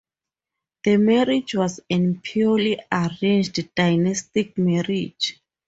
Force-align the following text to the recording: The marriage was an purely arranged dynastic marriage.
The 0.83 0.97
marriage 0.97 1.53
was 1.53 1.79
an 1.87 2.21
purely 2.21 2.79
arranged 2.91 3.69
dynastic 3.75 4.57
marriage. 4.57 5.39